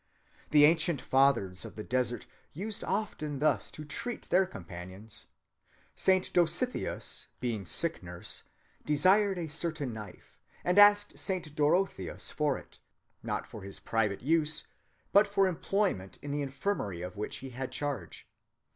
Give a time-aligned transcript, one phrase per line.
[0.49, 5.27] The ancient fathers of the desert used often thus to treat their companions....
[5.93, 8.41] Saint Dositheus, being sick‐nurse,
[8.83, 12.79] desired a certain knife, and asked Saint Dorotheus for it,
[13.21, 14.65] not for his private use,
[15.11, 18.27] but for employment in the infirmary of which he had charge.